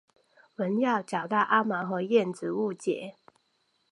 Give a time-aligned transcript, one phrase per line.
[0.55, 3.17] 文耀找到阿毛和燕子误解。